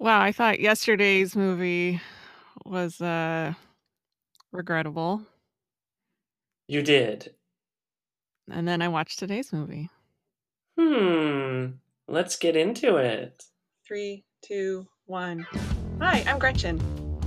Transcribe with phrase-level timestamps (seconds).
[0.00, 2.00] Wow, I thought yesterday's movie
[2.64, 3.52] was uh
[4.50, 5.20] regrettable.
[6.68, 7.34] You did.
[8.50, 9.90] And then I watched today's movie.
[10.78, 11.72] Hmm.
[12.08, 13.42] Let's get into it.
[13.86, 15.46] Three, two, one.
[16.00, 16.80] Hi, I'm Gretchen.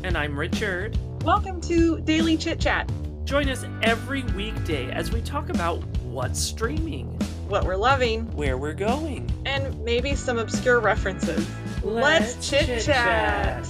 [0.04, 0.98] And I'm Richard.
[1.24, 2.92] Welcome to Daily Chit Chat.
[3.24, 7.08] Join us every weekday as we talk about what's streaming,
[7.48, 9.30] What we're loving, where we're going.
[9.46, 11.48] and maybe some obscure references.
[11.84, 13.68] Let's chit chat.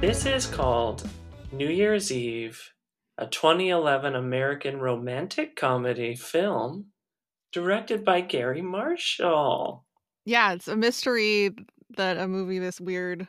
[0.00, 1.06] This is called
[1.52, 2.72] New Year's Eve,
[3.18, 6.86] a 2011 American romantic comedy film
[7.52, 9.84] directed by Garry Marshall.
[10.24, 11.50] Yeah, it's a mystery
[11.98, 13.28] that a movie this weird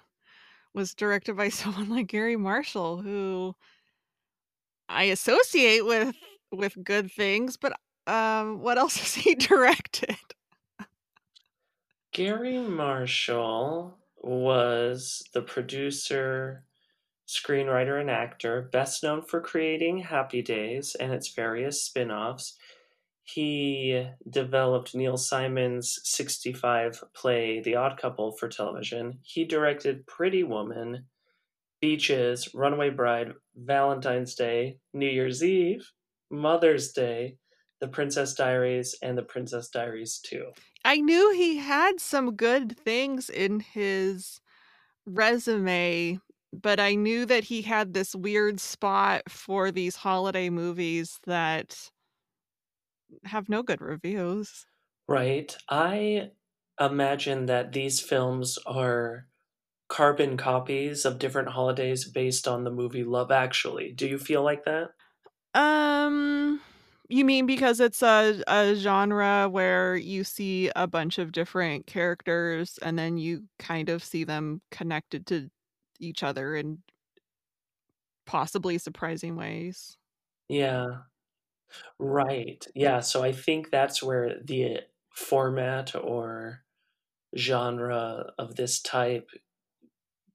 [0.74, 3.58] was directed by someone like Garry Marshall, who
[4.88, 6.16] I associate with
[6.50, 7.74] with good things, but
[8.08, 10.16] um what else has he directed?
[12.14, 16.66] Garry Marshall was the producer,
[17.26, 22.58] screenwriter, and actor, best known for creating Happy Days and its various spin offs.
[23.24, 29.20] He developed Neil Simon's 65 play The Odd Couple for television.
[29.22, 31.06] He directed Pretty Woman,
[31.80, 35.90] Beaches, Runaway Bride, Valentine's Day, New Year's Eve,
[36.30, 37.38] Mother's Day,
[37.80, 40.52] The Princess Diaries, and The Princess Diaries 2.
[40.84, 44.42] I knew he had some good things in his
[45.06, 46.20] resume,
[46.54, 51.92] but I knew that he had this weird spot for these holiday movies that
[53.26, 54.66] have no good reviews.
[55.08, 55.56] Right.
[55.70, 56.32] I
[56.80, 59.28] imagine that these films are
[59.90, 63.94] carbon copies of different holidays based on the movie Love Actually.
[63.94, 64.92] Do you feel like that?
[65.54, 66.62] Um,
[67.12, 72.80] you mean because it's a, a genre where you see a bunch of different characters
[72.82, 75.50] and then you kind of see them connected to
[76.00, 76.80] each other in
[78.26, 79.98] possibly surprising ways?
[80.48, 81.02] Yeah.
[82.00, 82.66] Right.
[82.76, 83.00] Yeah.
[83.00, 84.82] So I think that's where the
[85.14, 86.64] format or
[87.38, 89.30] genre of this type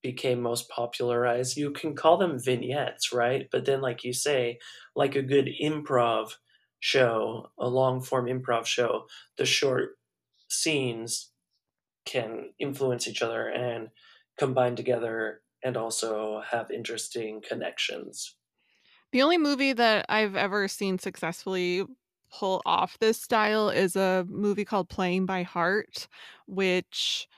[0.03, 1.57] became most popularized.
[1.57, 3.49] You can call them vignettes, right?
[3.51, 4.59] But then, like you say,
[4.95, 6.33] like a good improv
[6.81, 9.07] show, a long form improv show,
[9.37, 9.99] the short
[10.49, 11.33] scenes
[12.05, 13.91] can influence each other and
[14.39, 18.37] combine together and also have interesting connections.
[19.13, 21.85] The only movie that I've ever seen successfully
[22.31, 26.09] pull off this style is a movie called Playing by Heart,
[26.47, 27.29] which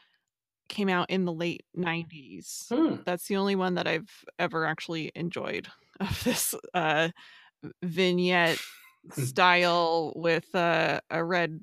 [0.69, 2.67] came out in the late 90s.
[2.71, 2.97] Hmm.
[3.05, 5.69] That's the only one that I've ever actually enjoyed
[6.01, 7.11] of this uh,
[7.83, 8.59] vignette
[9.13, 11.61] style with uh, a red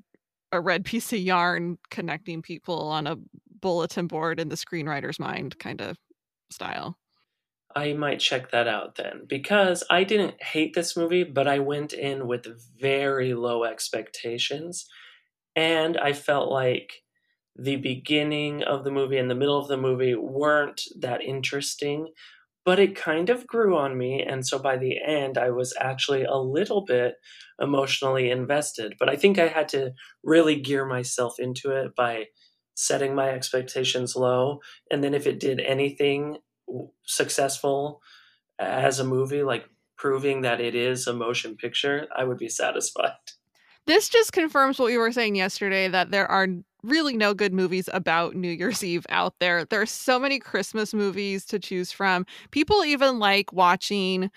[0.52, 3.16] a red piece of yarn connecting people on a
[3.60, 5.96] bulletin board in the screenwriter's mind kind of
[6.50, 6.96] style.
[7.74, 11.92] I might check that out then because I didn't hate this movie, but I went
[11.92, 12.46] in with
[12.80, 14.86] very low expectations.
[15.54, 17.02] And I felt like
[17.58, 22.08] the beginning of the movie and the middle of the movie weren't that interesting,
[22.66, 24.20] but it kind of grew on me.
[24.20, 27.14] And so by the end, I was actually a little bit
[27.60, 28.96] emotionally invested.
[28.98, 29.92] But I think I had to
[30.24, 32.24] really gear myself into it by
[32.74, 34.58] setting my expectations low.
[34.90, 36.38] And then if it did anything
[37.06, 38.02] successful
[38.58, 39.66] as a movie, like
[39.96, 43.12] proving that it is a motion picture, I would be satisfied.
[43.86, 46.48] This just confirms what we were saying yesterday that there are
[46.82, 49.64] really no good movies about New Year's Eve out there.
[49.64, 52.26] There are so many Christmas movies to choose from.
[52.50, 54.30] People even like watching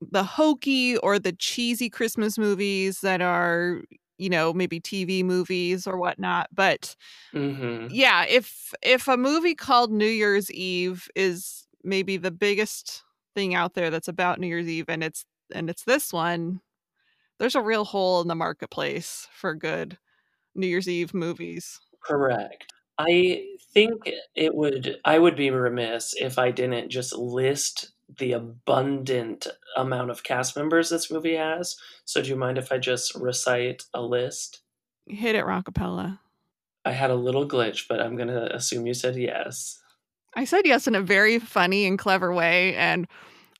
[0.00, 3.82] the hokey or the cheesy Christmas movies that are,
[4.18, 6.48] you know, maybe TV movies or whatnot.
[6.52, 6.96] But
[7.32, 13.02] hmm yeah, if if a movie called New Year's Eve is maybe the biggest
[13.34, 15.24] thing out there that's about New Year's Eve and it's
[15.54, 16.60] and it's this one,
[17.38, 19.98] there's a real hole in the marketplace for good
[20.58, 21.80] New Year's Eve movies.
[22.02, 22.72] Correct.
[22.98, 29.46] I think it would, I would be remiss if I didn't just list the abundant
[29.76, 31.76] amount of cast members this movie has.
[32.04, 34.62] So, do you mind if I just recite a list?
[35.06, 36.18] Hit it, Rockapella.
[36.84, 39.80] I had a little glitch, but I'm going to assume you said yes.
[40.34, 43.06] I said yes in a very funny and clever way, and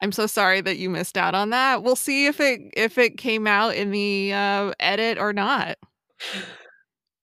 [0.00, 1.82] I'm so sorry that you missed out on that.
[1.82, 5.78] We'll see if it if it came out in the uh, edit or not.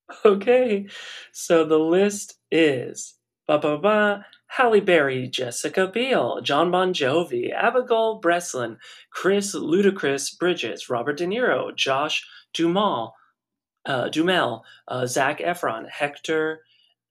[0.26, 0.88] Okay,
[1.32, 3.16] so the list is
[3.48, 8.78] ba ba ba Halle Berry, Jessica Biel, Jon Bon Jovi, Abigail Breslin,
[9.10, 12.26] Chris Ludacris Bridges, Robert De Niro, Josh
[12.56, 13.12] Dumal,
[13.86, 16.62] uh, Duhamel, uh, Zac Efron, Hector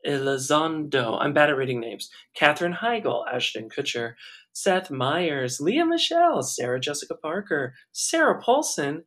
[0.06, 1.18] Elizondo.
[1.20, 2.10] I'm bad at reading names.
[2.34, 4.14] Katherine Heigl, Ashton Kutcher,
[4.52, 9.04] Seth Meyers, Lea Michele, Sarah Jessica Parker, Sarah Paulson,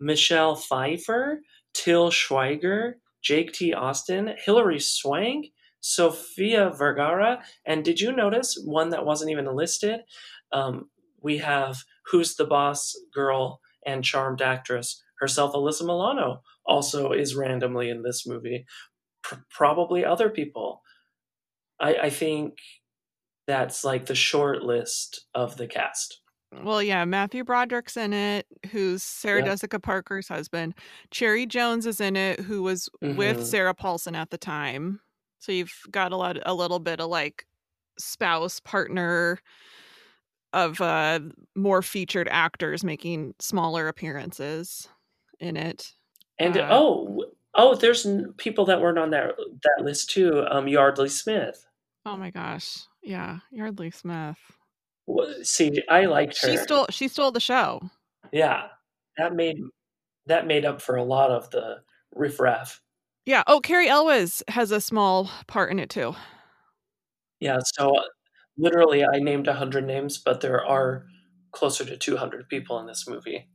[0.00, 1.40] Michelle Pfeiffer,
[1.74, 2.94] Til Schweiger,
[3.26, 3.74] Jake T.
[3.74, 5.46] Austin, Hilary Swank,
[5.80, 10.02] Sofia Vergara, and did you notice one that wasn't even listed?
[10.52, 10.90] Um,
[11.20, 11.82] we have
[12.12, 18.28] Who's the Boss Girl and Charmed Actress herself, Alyssa Milano, also is randomly in this
[18.28, 18.64] movie.
[19.28, 20.82] P- probably other people.
[21.80, 22.54] I, I think
[23.48, 26.20] that's like the short list of the cast.
[26.52, 29.46] Well, yeah, Matthew Broderick's in it, who's Sarah Yeah.
[29.46, 30.74] Jessica Parker's husband.
[31.10, 33.44] Cherry Jones is in it, who was with Mhm.
[33.44, 35.00] Sarah Paulson at the time.
[35.38, 37.46] So you've got a lot, a little bit of like
[37.98, 39.40] spouse partner
[40.52, 41.20] of uh
[41.54, 44.88] more featured actors making smaller appearances
[45.40, 45.92] in it.
[46.38, 50.44] And Uh, oh, oh, there's n- people that weren't on that that list too.
[50.50, 51.66] Um, Yeardley Smith.
[52.06, 54.55] Oh my gosh, yeah, Yeardley Smith.
[55.42, 56.50] See, I liked her.
[56.50, 57.80] She stole, she stole the show.
[58.32, 58.68] yeah,
[59.16, 59.58] that made
[60.26, 61.76] that made up for a lot of the
[62.14, 62.80] riffraff.
[63.24, 63.42] Yeah.
[63.46, 66.14] Oh, Cary Elwes has a small part in it too.
[67.40, 68.02] Yeah, so uh,
[68.56, 71.06] literally, I named a hundred names, but there are
[71.52, 73.48] closer to two hundred people in this movie.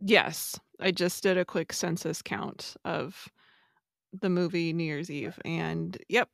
[0.00, 3.28] Yes, I just did a quick census count of
[4.20, 6.28] the movie New Year's Eve, and yep,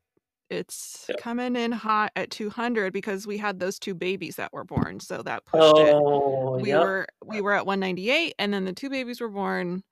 [0.51, 1.19] it's Yep.
[1.19, 5.23] coming in hot at 200 because we had those two babies that were born, so
[5.23, 5.95] that pushed it.
[5.95, 6.81] Oh, We yep.
[6.83, 9.83] were we were at 198, and then the two babies were born.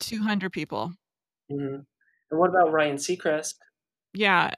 [0.00, 0.92] 200 people.
[1.50, 1.84] Mhm.
[2.30, 3.54] And what about Ryan Seacrest
[4.14, 4.52] Yeah,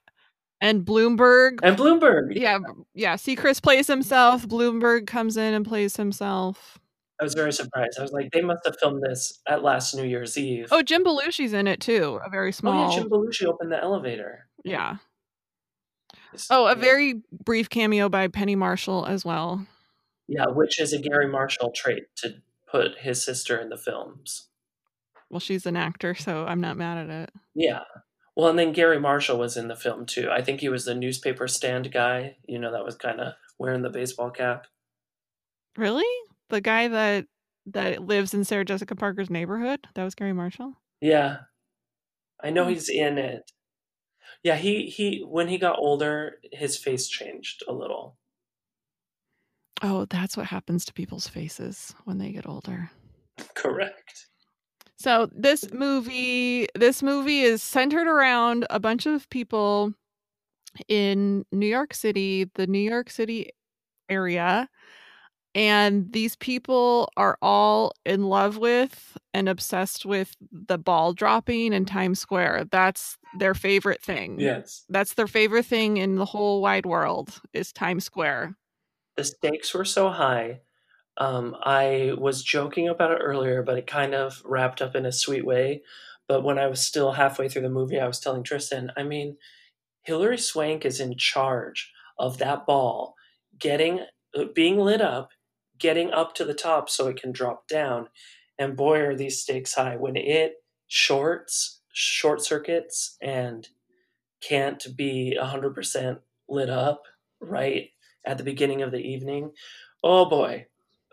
[0.60, 1.60] and Bloomberg.
[1.62, 2.34] and Bloomberg?
[2.36, 2.58] Yeah,
[2.94, 3.16] yeah.
[3.16, 4.46] Seacrest plays himself.
[4.46, 6.78] Bloomberg comes in and plays himself.
[7.20, 7.98] I was very surprised.
[7.98, 10.68] I was like, they must have filmed this at last New Year's Eve.
[10.72, 12.18] Oh, Jim Belushi's in it too.
[12.24, 12.88] A very small.
[12.88, 14.48] Oh, yeah, Jim Belushi opened the elevator.
[14.64, 14.96] Yeah.
[16.50, 19.66] Oh, a very brief cameo by Penny Marshall as well.
[20.28, 22.34] Yeah, which is a Garry Marshall trait to
[22.70, 24.48] put his sister in the films.
[25.28, 27.30] Well, she's an actor, so I'm not mad at it.
[27.54, 27.82] Yeah.
[28.36, 30.28] Well, and then Garry Marshall was in the film too.
[30.30, 33.82] I think he was the newspaper stand guy, you know, that was kind of wearing
[33.82, 34.66] the baseball cap.
[35.76, 36.04] Really?
[36.48, 37.26] The guy that
[37.66, 39.80] that lives in Sarah Jessica Parker's neighborhood?
[39.94, 40.74] That was Garry Marshall?
[41.00, 41.38] Yeah.
[42.42, 42.70] I know Hmm.
[42.70, 43.50] he's in it.
[44.42, 48.16] Yeah, he he when he got older, his face changed a little.
[49.82, 52.90] Oh, that's what happens to people's faces when they get older.
[53.54, 54.28] Correct.
[54.96, 59.94] So this movie, this movie is centered around a bunch of people
[60.88, 63.50] in New York City, the New York City
[64.10, 64.68] area,
[65.54, 71.84] and these people are all in love with and obsessed with the ball dropping in
[71.84, 72.66] Times Square.
[72.70, 74.38] That's their favorite thing.
[74.38, 74.84] Yes.
[74.88, 78.56] That's their favorite thing in the whole wide world is Times Square.
[79.16, 80.60] The stakes were so high.
[81.16, 85.12] Um, I was joking about it earlier, but it kind of wrapped up in a
[85.12, 85.82] sweet way.
[86.28, 89.36] But when I was still halfway through the movie, I was telling Tristan, I mean,
[90.02, 93.16] Hilary Swank is in charge of that ball
[93.58, 94.00] getting
[94.34, 95.30] uh, being lit up,
[95.80, 98.08] getting up to the top so it can drop down.
[98.58, 100.54] And boy, are these stakes high when it
[100.86, 103.68] shorts, short circuits, and
[104.42, 106.18] can't be 100%
[106.48, 107.02] lit up
[107.40, 107.88] right
[108.24, 109.52] at the beginning of the evening.
[110.02, 110.66] Oh boy,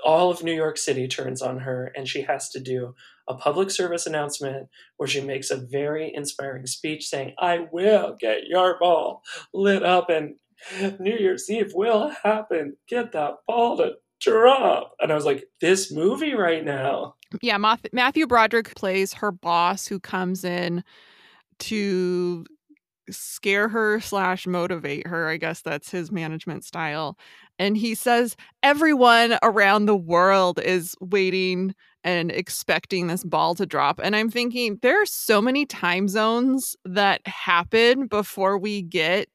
[0.04, 2.96] all of New York City turns on her, and she has to do
[3.28, 8.48] a public service announcement where she makes a very inspiring speech saying, I will get
[8.48, 9.22] your ball
[9.54, 10.36] lit up, and
[11.00, 12.78] New Year's Eve will happen.
[12.88, 14.94] Get that ball to drop.
[15.00, 17.16] And I was like, this movie right now.
[17.42, 20.84] Yeah, Matthew Broderick plays her boss who comes in
[21.60, 22.46] to
[23.10, 25.28] scare her slash motivate her.
[25.30, 27.18] I guess that's his management style.
[27.60, 34.00] And he says everyone around the world is waiting and expecting this ball to drop.
[34.04, 39.28] And I'm thinking there are so many time zones that happen before we get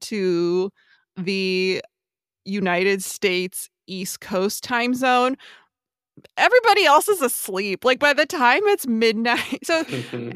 [0.00, 0.70] to
[1.16, 1.82] the
[2.44, 5.36] United States East Coast time zone.
[6.36, 7.84] Everybody else is asleep.
[7.84, 9.84] Like by the time it's midnight, so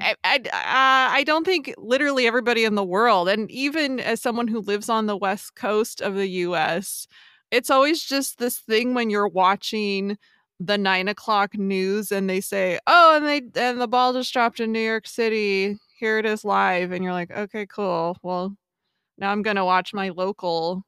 [0.00, 4.48] I, I, uh, I don't think literally everybody in the world, and even as someone
[4.48, 7.06] who lives on the west coast of the U.S.,
[7.50, 10.16] it's always just this thing when you're watching
[10.60, 14.60] the nine o'clock news and they say, "Oh, and they and the ball just dropped
[14.60, 15.76] in New York City.
[15.98, 18.16] Here it is live," and you're like, "Okay, cool.
[18.22, 18.56] Well,
[19.18, 20.84] now I'm gonna watch my local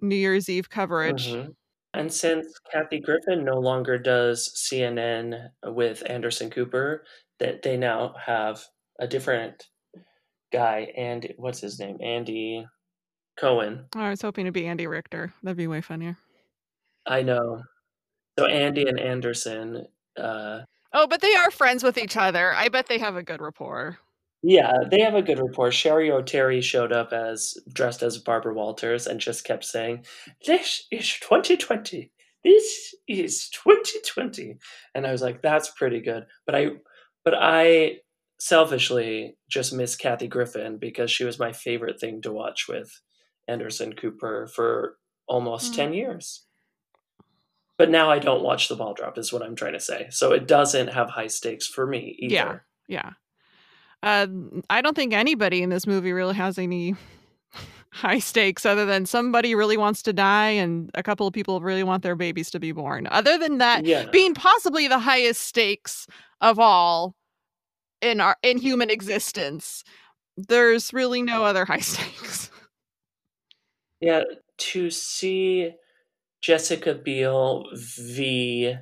[0.00, 1.54] New Year's Eve coverage." Mhm.
[1.92, 7.04] And since Kathy Griffin no longer does CNN with Anderson Cooper,
[7.40, 8.62] that they now have
[9.00, 9.64] a different
[10.52, 11.98] guy, and what's his name?
[12.00, 12.64] Andy
[13.36, 13.86] Cohen.
[13.96, 15.32] Oh, I was hoping to be Andy Richter.
[15.42, 16.16] That'd be way funnier.
[17.06, 17.62] I know.
[18.38, 19.86] So Andy and Anderson.
[20.16, 20.60] Uh,
[20.92, 22.54] oh, but they are friends with each other.
[22.54, 23.98] I bet they have a good rapport.
[24.42, 25.70] Yeah, they have a good rapport.
[25.70, 30.06] Cheri Oteri showed up as dressed as Barbara Walters and just kept saying,
[30.46, 32.10] "This is 2020.
[32.42, 34.58] This is 2020."
[34.94, 36.70] And I was like, "That's pretty good." But I,
[37.22, 37.98] but I
[38.38, 43.00] selfishly just miss Kathy Griffin because she was my favorite thing to watch with
[43.46, 44.96] Anderson Cooper for
[45.28, 45.76] almost mm.
[45.76, 46.46] 10 years.
[47.76, 50.08] But now I don't watch the ball drop, is what I'm trying to say.
[50.10, 52.34] So it doesn't have high stakes for me either.
[52.34, 52.58] Yeah.
[52.88, 53.10] Yeah.
[54.02, 54.26] Uh,
[54.70, 56.94] I don't think anybody in this movie really has any
[57.92, 61.82] high stakes other than somebody really wants to die and a couple of people really
[61.82, 63.06] want their babies to be born.
[63.10, 64.06] Other than that, yeah.
[64.06, 66.06] being possibly the highest stakes
[66.40, 67.14] of all
[68.00, 69.84] in our in human existence,
[70.36, 72.50] there's really no other high stakes.
[74.00, 74.22] Yeah,
[74.56, 75.72] to see
[76.40, 78.76] Jessica Biel v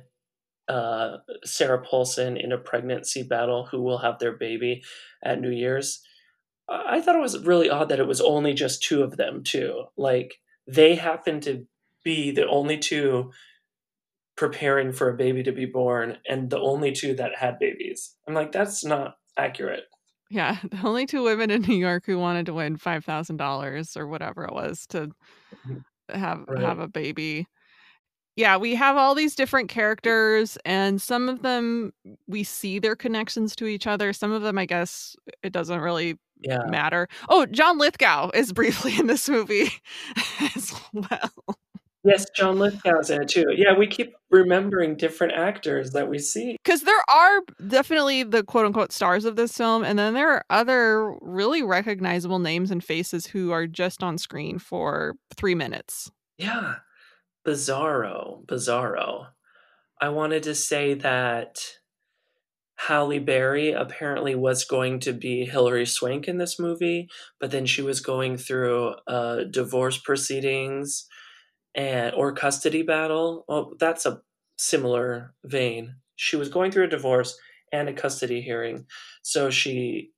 [0.69, 4.83] uh, Sarah Paulson in a pregnancy battle who will have their baby
[5.23, 6.01] at New Year's.
[6.69, 9.85] I thought it was really odd that it was only just two of them, too.
[9.97, 10.35] Like,
[10.67, 11.65] they happen to
[12.03, 13.31] be the only two
[14.37, 18.15] preparing for a baby to be born and the only two that had babies.
[18.27, 19.85] I'm like, that's not accurate.
[20.29, 23.97] Yeah, the only two women in New York who wanted to win five thousand dollars
[23.97, 25.09] or whatever it was to
[25.67, 26.17] mm-hmm.
[26.17, 26.61] have right.
[26.61, 27.47] have a baby.
[28.39, 31.91] Yeah, we have all these different characters, and some of them
[32.25, 34.13] we see their connections to each other.
[34.13, 36.63] Some of them, I guess, it doesn't really yeah.
[36.69, 37.09] matter.
[37.27, 39.69] Oh, John Lithgow is briefly in this movie
[40.55, 41.57] as well.
[42.05, 43.47] Yes, John Lithgow's in it too.
[43.53, 46.55] Yeah, we keep remembering different actors that we see.
[46.63, 50.45] Because there are definitely the quote unquote stars of this film, and then there are
[50.49, 56.09] other really recognizable names and faces who are just on screen for three minutes.
[56.37, 56.75] Yeah.
[57.45, 58.45] Bizarro.
[58.45, 59.27] Bizarro.
[60.01, 61.61] I wanted to say that
[62.87, 67.81] Halle Berry apparently was going to be Hilary Swank in this movie, but then she
[67.81, 71.05] was going through uh, divorce proceedings
[71.75, 73.43] and or custody battle.
[73.49, 74.21] Well, that's a
[74.57, 75.95] similar vein.
[76.15, 77.37] She was going through a divorce
[77.73, 78.85] and a custody hearing,
[79.23, 80.11] so she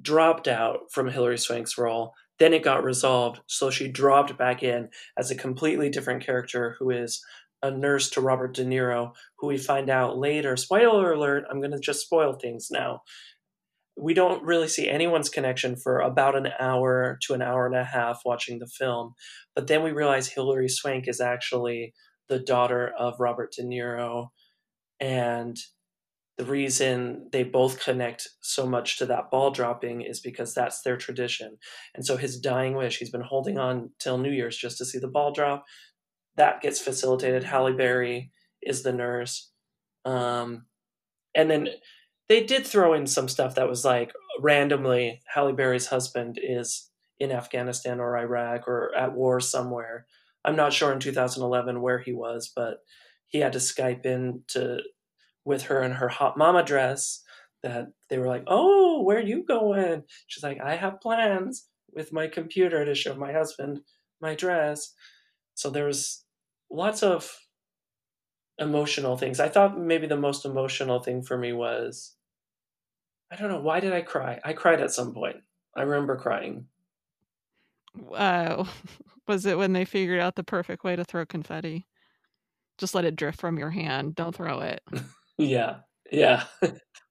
[0.00, 2.12] dropped out from Hilary Swank's role.
[2.38, 4.88] Then it got resolved, so she dropped back in
[5.18, 7.22] as a completely different character who is
[7.62, 10.56] a nurse to Robert De Niro, who we find out later.
[10.56, 13.00] Spoiler alert, I'm going to just spoil things now
[13.96, 17.84] we don't really see anyone's connection for about an hour to an hour and a
[17.84, 19.14] half watching the film.
[19.54, 21.94] But then we realize Hilary Swank is actually
[22.28, 24.28] the daughter of Robert De Niro.
[24.98, 25.56] And
[26.36, 30.96] the reason they both connect so much to that ball dropping is because that's their
[30.96, 31.58] tradition.
[31.94, 34.98] And so his dying wish, he's been holding on till New Year's just to see
[34.98, 35.64] the ball drop.
[36.36, 37.44] That gets facilitated.
[37.44, 39.52] Halle Berry is the nurse.
[40.04, 40.66] Um,
[41.36, 41.68] and then
[42.28, 47.30] they did throw in some stuff that was like randomly Halle Berry's husband is in
[47.30, 50.06] Afghanistan or Iraq or at war somewhere.
[50.44, 52.78] I'm not sure in 2011 where he was, but
[53.26, 54.80] he had to Skype in to
[55.44, 57.22] with her in her hot mama dress.
[57.62, 62.12] That they were like, "Oh, where are you going?" She's like, "I have plans with
[62.12, 63.80] my computer to show my husband
[64.20, 64.94] my dress."
[65.54, 66.24] So there was
[66.70, 67.38] lots of
[68.58, 69.40] emotional things.
[69.40, 72.16] I thought maybe the most emotional thing for me was
[73.30, 74.40] I don't know why did I cry?
[74.44, 75.36] I cried at some point.
[75.76, 76.68] I remember crying.
[78.12, 78.64] Uh,
[79.26, 81.86] was it when they figured out the perfect way to throw confetti?
[82.78, 84.14] Just let it drift from your hand.
[84.14, 84.82] Don't throw it.
[85.38, 85.76] yeah,
[86.10, 86.44] yeah.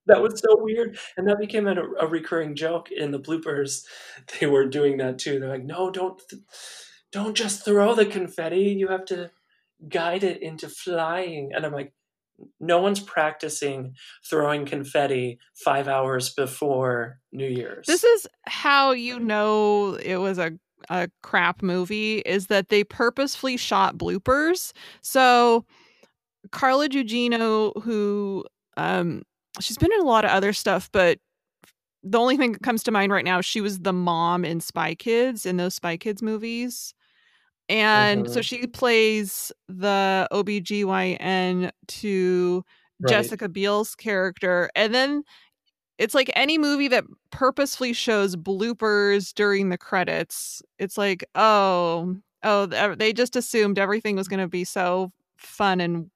[0.07, 3.83] that was so weird, and that became a, a, recurring joke in the bloopers.
[4.39, 5.39] They were doing that too.
[5.39, 6.41] They're like, "No, don't, th-
[7.11, 8.75] don't just throw the confetti.
[8.77, 9.31] You have to
[9.87, 11.93] guide it into flying." And I'm like,
[12.59, 13.95] no one's practicing
[14.27, 17.85] throwing confetti five hours before New Year's.
[17.85, 20.53] This is how you know it was a
[20.89, 24.73] a crap movie is that they purposefully shot bloopers.
[25.01, 25.65] So
[26.51, 28.45] Carla Gugino, who
[28.77, 29.23] um
[29.59, 31.19] she's been in a lot of other stuff, but
[32.03, 34.93] the only thing that comes to mind right now, she was the mom in Spy
[34.95, 36.93] Kids in those Spy Kids movies.
[37.69, 38.41] And so mm-hmm.
[38.41, 42.65] she plays the OBGYN to
[42.99, 43.09] right.
[43.09, 44.69] Jessica Biel's character.
[44.75, 45.23] And then
[45.97, 50.61] it's like any movie that purposefully shows bloopers during the credits.
[50.77, 56.09] It's like, oh, oh, they just assumed everything was going to be so fun and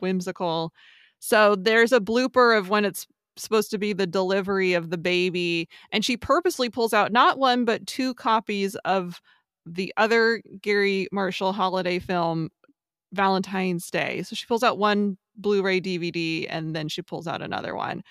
[0.00, 0.72] whimsical.
[1.20, 5.68] So there's a blooper of when it's supposed to be the delivery of the baby
[5.90, 9.20] and she purposely pulls out not one but two copies of
[9.66, 12.50] the other Garry Marshall holiday film
[13.12, 14.22] Valentine's Day.
[14.22, 18.02] So she pulls out one Blu-ray DVD and then she pulls out another one.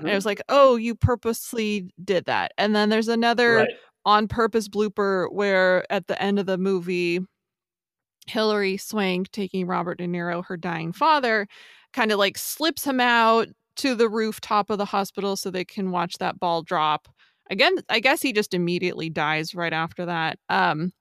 [0.00, 0.16] And I Mhm.
[0.16, 3.70] was like, "Oh, you purposely did that." And then there's another Right.
[4.04, 7.20] on purpose blooper where at the end of the movie
[8.26, 11.46] Hilary Swank taking Robert De Niro, her dying father,
[11.92, 15.90] kind of like slips him out to the rooftop of the hospital so they can
[15.90, 17.08] watch that ball drop.
[17.50, 20.38] Again, I guess he just immediately dies right after that.
[20.48, 20.92] Um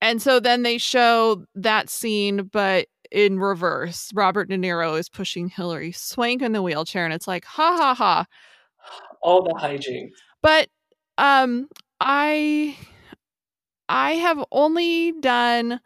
[0.00, 4.10] and so then they show that scene but in reverse.
[4.14, 7.94] Robert De Niro is pushing Hilary Swank in the wheelchair and it's like ha ha
[7.94, 8.26] ha.
[9.20, 10.10] All the hijinks.
[10.42, 10.68] But
[11.18, 11.68] um
[12.00, 12.76] I
[13.88, 15.78] I have only done,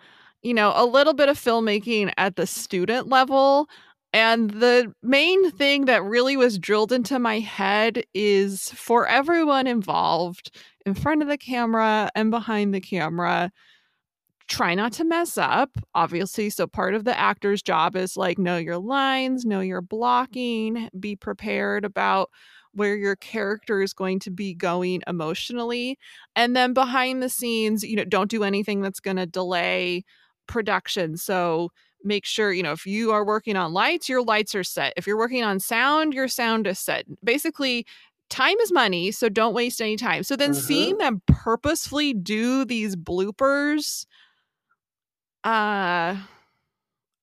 [0.42, 3.68] you know, a little bit of filmmaking at the student level.
[4.12, 10.56] And the main thing that really was drilled into my head is for everyone involved
[10.86, 13.50] in front of the camera and behind the camera,
[14.48, 16.50] try not to mess up, obviously.
[16.50, 21.16] So, part of the actor's job is like know your lines, know your blocking, be
[21.16, 22.30] prepared about
[22.72, 25.98] where your character is going to be going emotionally.
[26.36, 30.04] And then behind the scenes, you know, don't do anything that's going to delay
[30.46, 31.16] production.
[31.16, 31.70] So,
[32.04, 34.92] make sure, you know, if you are working on lights, your lights are set.
[34.96, 37.04] If you're working on sound, your sound is set.
[37.24, 37.86] Basically,
[38.30, 40.22] time is money, so don't waste any time.
[40.22, 40.54] So then Mhm.
[40.54, 44.06] seeing them purposefully do these bloopers
[45.44, 46.16] uh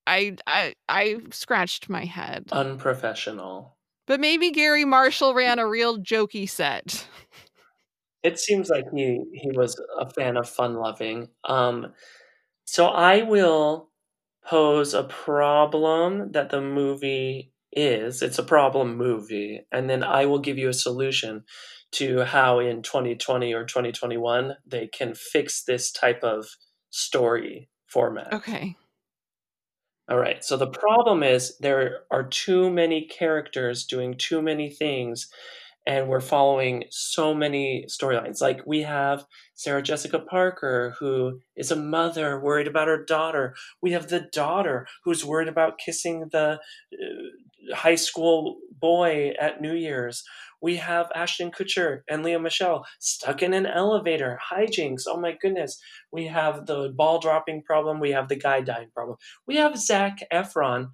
[0.06, 2.50] I I I scratched my head.
[2.52, 3.78] Unprofessional.
[4.06, 7.08] But maybe Garry Marshall ran a real jokey set.
[8.24, 11.28] It seems like he he was a fan of fun loving.
[11.44, 11.94] Um,
[12.66, 13.90] so I will
[14.46, 18.22] pose a problem that the movie is.
[18.22, 21.44] It's a problem movie, and then I will give you a solution
[21.94, 26.48] to how in 2020 or 2021 they can fix this type of
[26.90, 28.34] story format.
[28.34, 28.76] Okay.
[30.10, 30.44] All right.
[30.44, 35.30] So the problem is there are too many characters doing too many things,
[35.86, 38.42] and we're following so many storylines.
[38.42, 43.56] Like we have Sarah Jessica Parker, who is a mother worried about her daughter.
[43.82, 46.60] We have the daughter who's worried about kissing the
[46.94, 50.24] uh, high school boy at New Year's.
[50.62, 55.04] We have Ashton Kutcher and Lea Michele stuck in an elevator, hijinks.
[55.08, 55.78] Oh my goodness.
[56.12, 58.00] We have the ball dropping problem.
[58.00, 59.18] We have the guy dying problem.
[59.46, 60.92] We have Zac Efron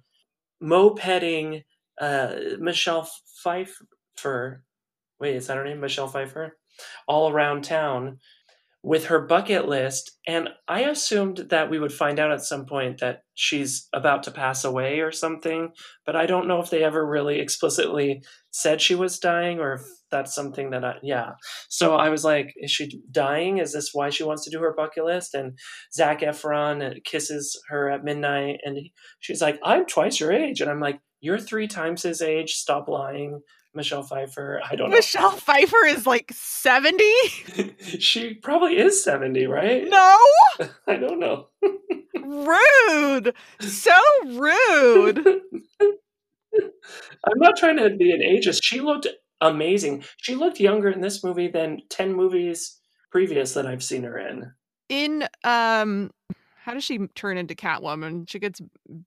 [0.60, 1.62] mopeding
[2.00, 3.08] uh, Michelle
[3.42, 4.64] Pfeiffer.
[5.20, 5.80] Wait, is that her name?
[5.80, 6.56] Michelle Pfeiffer?
[7.06, 8.18] All around town
[8.82, 10.18] with her bucket list.
[10.26, 14.30] And I assumed that we would find out at some point that she's about to
[14.30, 15.72] pass away or something.
[16.06, 19.82] But I don't know if they ever really explicitly said she was dying or if
[20.10, 21.32] that's something that I, yeah.
[21.68, 23.58] So I was like, is she dying?
[23.58, 25.34] Is this why she wants to do her bucket list?
[25.34, 25.58] And
[25.92, 28.78] Zac Efron uh, kisses her at midnight and
[29.20, 30.62] she's like, I'm twice your age.
[30.62, 32.52] And I'm like, you're three times his age.
[32.52, 33.40] Stop lying.
[33.74, 34.60] Michelle Pfeiffer.
[34.68, 34.96] I don't know.
[34.96, 37.04] Michelle Pfeiffer is like 70?
[37.98, 39.88] she probably is 70, right?
[39.88, 40.16] No!
[40.86, 41.48] I don't know.
[42.14, 43.34] Rude.
[43.60, 43.92] So
[44.26, 45.26] rude.
[47.24, 48.60] I'm not trying to be an ageist.
[48.62, 49.06] She looked
[49.40, 50.04] amazing.
[50.18, 52.78] She looked younger in this movie than 10 movies
[53.10, 54.52] previous that I've seen her in.
[54.88, 56.10] In um
[56.62, 58.28] how does she turn into Catwoman?
[58.28, 58.60] She gets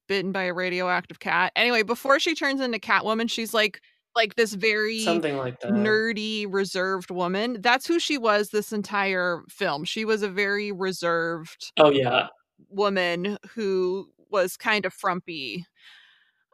[0.08, 1.52] bitten by a radioactive cat.
[1.56, 3.80] Anyway, before she turns into Catwoman, she's like
[4.16, 5.72] like this very Something like that.
[5.72, 7.58] nerdy, reserved woman.
[7.62, 9.84] That's who she was this entire film.
[9.86, 12.28] She was a very reserved Oh, yeah.
[12.70, 15.66] woman who was kind of frumpy.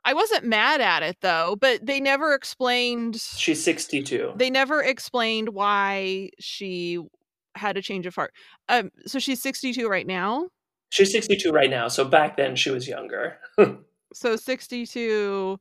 [0.05, 4.33] I wasn't mad at it though, but they never explained She's 62.
[4.35, 6.99] they never explained why she
[7.55, 8.33] had a change of heart.
[8.69, 10.47] Um so she's 62 right now.
[10.89, 11.87] She's 62 right now.
[11.89, 13.37] So back then she was younger.
[14.11, 15.59] So 62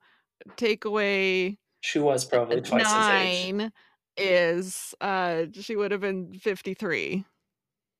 [0.57, 3.55] take away she was probably twice his age.
[3.55, 3.73] 9
[4.17, 7.25] is uh she would have been 53.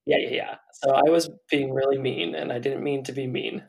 [0.07, 0.55] Yeah, yeah, yeah.
[0.73, 3.63] So I was being really mean and I didn't mean to be mean.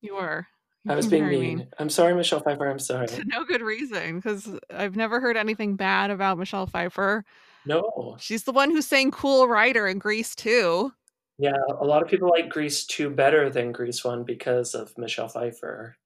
[0.00, 0.46] You were.
[0.88, 1.68] I was being very mean.
[1.78, 2.68] I'm sorry, Michelle Pfeiffer.
[2.68, 3.06] I'm sorry.
[3.08, 7.24] To no good reason because I've never heard anything bad about Michelle Pfeiffer.
[7.66, 8.16] No.
[8.18, 10.92] She's the one who sang Cool Rider in Grease too.
[11.38, 15.28] Yeah, a lot of people like Grease 2 better than Grease 1 because of Michelle
[15.28, 15.96] Pfeiffer.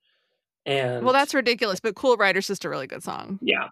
[0.66, 3.38] And Well, that's ridiculous, but Cool Rider's just a really good song.
[3.40, 3.68] yeah.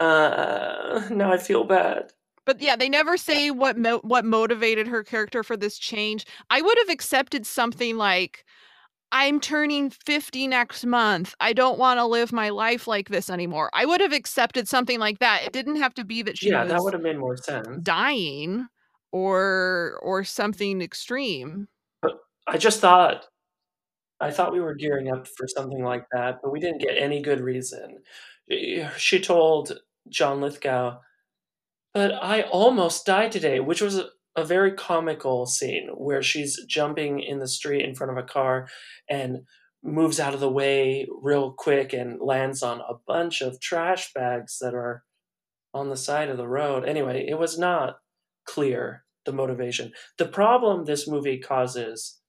[0.00, 2.12] Uh, now I feel bad.
[2.46, 6.24] But yeah, they never say what mo- what motivated her character for this change.
[6.48, 8.44] I would have accepted something like
[9.12, 11.34] I'm turning 50 next month.
[11.38, 13.68] I don't want to live my life like this anymore.
[13.74, 15.42] I would have accepted something like that.
[15.44, 17.68] It didn't have to be that she yeah, was that would have made more sense.
[17.82, 18.66] dying
[19.12, 21.68] or or something extreme.
[22.00, 22.12] But
[22.48, 23.26] I just thought
[24.20, 27.22] I thought we were gearing up for something like that, but we didn't get any
[27.22, 27.98] good reason.
[28.96, 30.98] She told John Lithgow,
[31.94, 34.10] but I almost died today, which was a,
[34.44, 38.66] very comical scene where she's jumping in the street in front of a car
[39.06, 39.40] and
[39.82, 44.56] moves out of the way real quick and lands on a bunch of trash bags
[44.58, 45.04] that are
[45.74, 46.88] on the side of the road.
[46.88, 47.98] Anyway, it was not
[48.46, 49.92] clear the motivation.
[50.16, 52.20] The problem this movie causes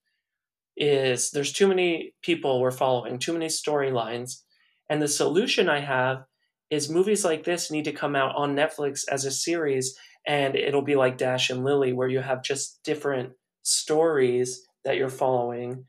[0.82, 4.42] is there's too many people we're following, too many storylines.
[4.90, 6.24] And the solution I have
[6.72, 10.82] is movies like this need to come out on Netflix as a series and it'll
[10.82, 15.86] be like Dash and Lily where you have just different stories that you're following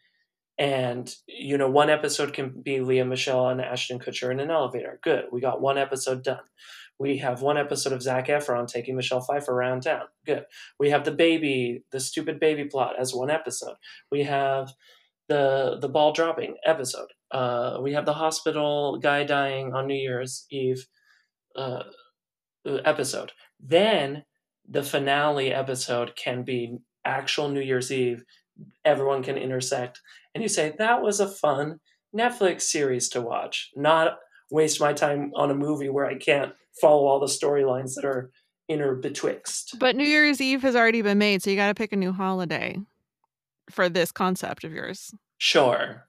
[0.59, 5.01] and you know one episode can be Lea Michele and Ashton Kutcher in an elevator.
[5.03, 5.25] Good.
[5.33, 6.41] We got one episode done.
[7.03, 10.05] We have one episode of Zac Efron taking Michelle Pfeiffer around town.
[10.25, 10.45] Good.
[10.79, 13.75] We have the baby, the stupid baby plot as one episode.
[14.13, 14.73] We have
[15.29, 17.09] the the ball dropping episode.
[17.33, 20.87] Uh, we have the hospital guy dying on New Year's Eve
[21.57, 21.83] uh,
[22.65, 23.33] episode.
[23.59, 24.23] Then
[24.69, 28.23] the finale episode can be actual New Year's Eve.
[28.85, 30.01] Everyone can intersect,
[30.37, 31.81] and you say that was a fun
[32.17, 34.19] Netflix series to watch, not
[34.53, 38.31] waste my time on a movie where I can't follow all the storylines that are
[38.69, 39.79] inner betwixt.
[39.79, 42.13] But New Year's Eve has already been made, so you got to pick a new
[42.13, 42.79] holiday
[43.71, 45.15] for this concept of yours.
[45.39, 46.07] Sure.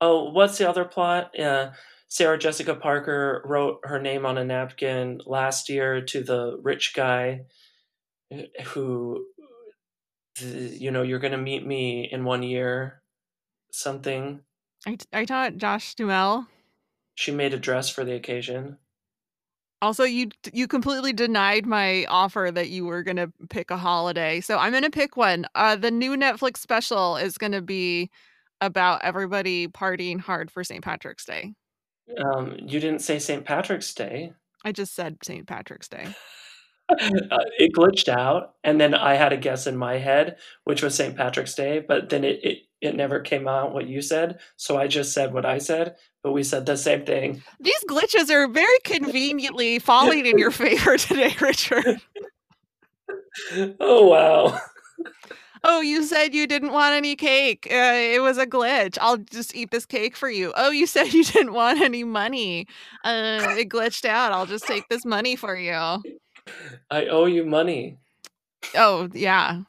[0.00, 1.38] Oh, what's the other plot?
[1.38, 1.70] Uh,
[2.08, 7.42] Sarah Jessica Parker wrote her name on a napkin last year to the rich guy
[8.64, 9.26] who,
[10.40, 13.02] you know, you're going to meet me in one year,
[13.72, 14.40] something.
[14.86, 16.46] I, I taught Josh Duhamel.
[17.20, 18.78] She made a dress for the occasion.
[19.82, 24.56] Also, you you completely denied my offer that you were gonna pick a holiday, so
[24.56, 25.44] I'm gonna pick one.
[25.54, 28.10] Uh, the new Netflix special is gonna be
[28.62, 30.82] about everybody partying hard for St.
[30.82, 31.52] Patrick's Day.
[32.24, 33.44] Um, you didn't say St.
[33.44, 34.32] Patrick's Day.
[34.64, 35.46] I just said St.
[35.46, 36.06] Patrick's Day.
[36.88, 40.94] uh, it glitched out, and then I had a guess in my head, which was
[40.94, 41.14] St.
[41.14, 44.86] Patrick's Day, but then it, it it never came out what you said, so I
[44.86, 47.42] just said what I said, but we said the same thing.
[47.60, 52.00] These glitches are very conveniently falling in your favor today, Richard.
[53.80, 54.58] oh wow.
[55.62, 57.66] Oh, you said you didn't want any cake.
[57.70, 58.96] Uh, it was a glitch.
[59.00, 60.54] I'll just eat this cake for you.
[60.56, 62.66] Oh, you said you didn't want any money.
[63.04, 64.32] Uh, it glitched out.
[64.32, 65.74] I'll just take this money for you.
[66.90, 67.98] I owe you money.
[68.74, 69.60] Oh, yeah.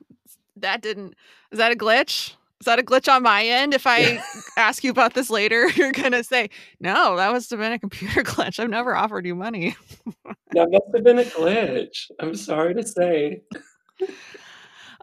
[0.56, 1.16] That didn't.
[1.52, 2.36] Is that a glitch?
[2.62, 3.74] Is that a glitch on my end?
[3.74, 4.22] If I
[4.56, 8.22] ask you about this later, you're gonna say, "No, that must have been a computer
[8.24, 8.60] glitch.
[8.60, 9.76] I've never offered you money."
[10.52, 12.12] that must have been a glitch.
[12.20, 13.42] I'm sorry to say.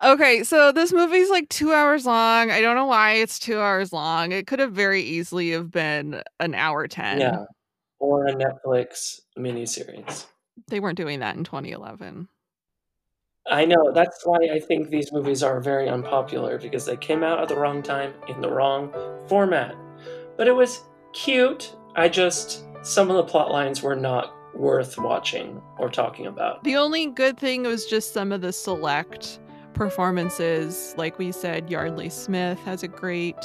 [0.05, 2.53] Okay, so this movie's like two hours long.
[2.53, 4.31] I don't know why it's two hours long.
[4.31, 7.18] It could have very easily have been an hour ten.
[7.18, 7.44] Yeah,
[7.99, 10.27] or a Netflix miniseries.
[10.68, 12.29] They weren't doing that in 2011.
[13.51, 13.93] I know.
[13.93, 17.57] That's why I think these movies are very unpopular because they came out at the
[17.57, 18.93] wrong time in the wrong
[19.27, 19.75] format.
[20.37, 20.83] But it was
[21.13, 21.75] cute.
[21.97, 26.63] I just some of the plot lines were not worth watching or talking about.
[26.65, 29.41] The only good thing was just some of the select
[29.75, 30.95] performances.
[30.97, 33.37] Like we said, Yeardley Smith has a great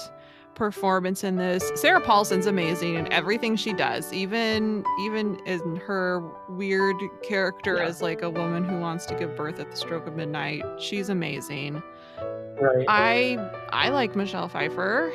[0.56, 1.72] performance in this.
[1.76, 7.86] Sarah Paulson's amazing in everything she does, even even in her weird character yeah.
[7.86, 10.64] as like a woman who wants to give birth at the stroke of midnight.
[10.80, 11.82] She's amazing.
[12.62, 12.86] Right.
[12.88, 15.14] I I like Michelle Pfeiffer.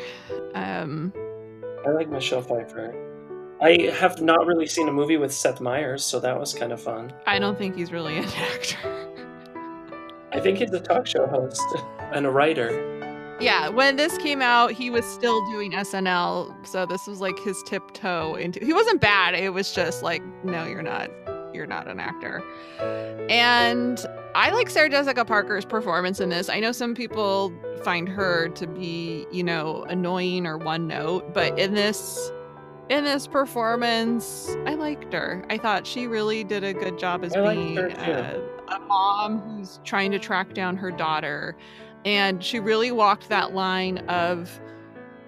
[0.55, 1.12] Um
[1.87, 2.94] I like Michelle Pfeiffer.
[3.61, 6.81] I have not really seen a movie with Seth Meyers, so that was kind of
[6.81, 7.12] fun.
[7.27, 9.09] I don't think he's really an actor.
[10.31, 11.64] I think he's a talk show host
[12.12, 12.97] and a writer.
[13.40, 17.62] Yeah, when this came out, he was still doing SNL, so this was like his
[17.62, 18.64] tiptoe into.
[18.64, 19.35] He wasn't bad.
[19.35, 21.11] It was just like, no, you're not.
[21.55, 22.42] You're not an actor.
[23.31, 26.48] And I like Sarah Jessica Parker's performance in this.
[26.48, 31.59] I know some people find her to be, you know, annoying or one note, but
[31.59, 32.31] in this
[32.90, 35.44] in this performance, I liked her.
[35.51, 39.79] I thought she really did a good job as I being a, a mom who's
[39.85, 41.57] trying to track down her daughter
[42.04, 44.61] and she really walked that line of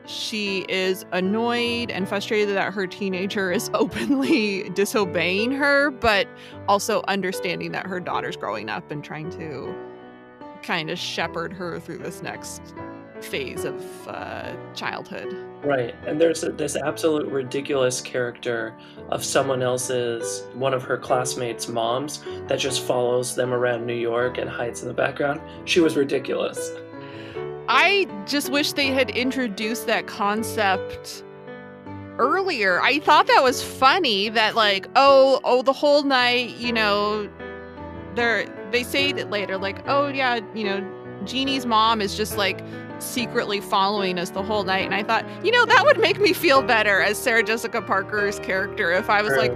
[0.06, 6.26] she is annoyed and frustrated that her teenager is openly disobeying her, but
[6.68, 9.74] also understanding that her daughter's growing up and trying to
[10.62, 12.74] kind of shepherd her through this next
[13.22, 15.36] phase of uh, childhood.
[15.62, 15.94] Right.
[16.06, 18.74] And there's a, this absolute ridiculous character
[19.10, 24.38] of someone else's, one of her classmates' moms that just follows them around New York
[24.38, 25.40] and hides in the background.
[25.66, 26.72] She was ridiculous.
[27.68, 31.24] I just wish they had introduced that concept
[32.18, 32.80] earlier.
[32.82, 37.28] I thought that was funny that like, oh, oh, the whole night, you know,
[38.14, 40.80] they're they say it later, like, oh yeah, you know,
[41.24, 42.60] Jeannie's mom is just like
[43.02, 44.84] secretly following us the whole night.
[44.84, 48.38] And I thought, you know, that would make me feel better as Sarah Jessica Parker's
[48.40, 49.40] character if I was True.
[49.40, 49.52] like,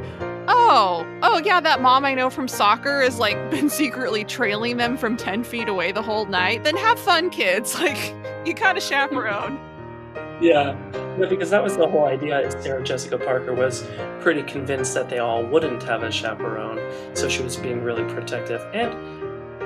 [0.49, 4.97] oh, oh yeah, that mom I know from soccer has like been secretly trailing them
[4.97, 6.65] from 10 feet away the whole night.
[6.65, 7.75] Then have fun, kids.
[7.85, 8.15] Like,
[8.47, 9.59] you got a chaperone.
[10.41, 10.77] Yeah,
[11.17, 12.51] no, because that was the whole idea.
[12.61, 13.87] Sarah Jessica Parker was
[14.21, 16.81] pretty convinced that they all wouldn't have a chaperone,
[17.15, 18.61] so she was being really protective.
[18.75, 18.93] And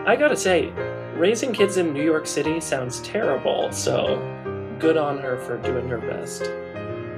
[0.06, 0.70] I gotta say,
[1.18, 4.16] raising kids in New York City sounds terrible, so
[4.78, 6.42] good on her for doing her best.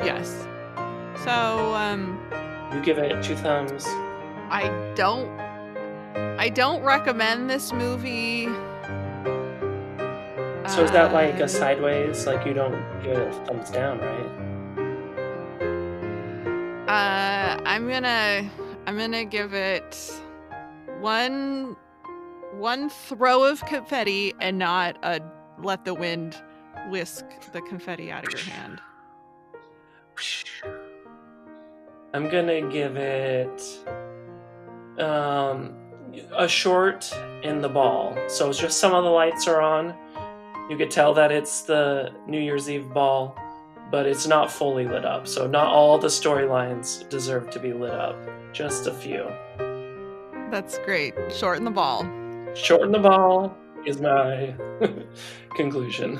[0.04, 0.46] Yes.
[1.24, 2.18] So, um,
[2.72, 3.84] You give it two thumbs.
[4.48, 5.28] I don't
[6.38, 8.46] I don't recommend this movie.
[10.66, 12.26] So is that like a sideways?
[12.26, 14.30] Like you don't give it a thumbs down, right?
[16.88, 18.48] Uh, I'm gonna
[18.86, 20.10] I'm gonna give it
[21.00, 21.76] one
[22.52, 25.20] one throw of confetti and not a
[25.62, 26.42] let the wind
[26.88, 28.80] whisk the confetti out of your hand.
[32.12, 33.62] I'm gonna give it
[34.98, 35.74] um,
[36.36, 38.16] a short in the ball.
[38.28, 39.94] So it's just some of the lights are on.
[40.68, 43.36] You could tell that it's the New Year's Eve ball,
[43.90, 45.26] but it's not fully lit up.
[45.26, 48.16] So not all the storylines deserve to be lit up.
[48.52, 49.30] Just a few.
[50.50, 51.14] That's great.
[51.32, 52.19] Shorten the ball.
[52.54, 54.54] Shorten the ball is my
[55.56, 56.18] conclusion.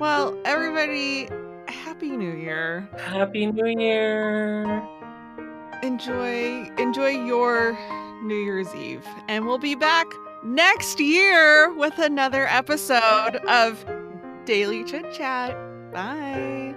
[0.00, 1.28] Well, everybody,
[1.66, 2.88] happy New Year.
[2.98, 4.82] Happy New Year!
[5.82, 7.78] Enjoy enjoy your
[8.22, 9.06] New Year's Eve.
[9.28, 10.06] And we'll be back
[10.44, 13.84] next year with another episode of
[14.44, 15.56] Daily Chit Chat.
[15.92, 16.74] Bye.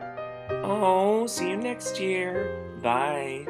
[0.64, 2.64] Oh, see you next year.
[2.82, 3.46] Bye.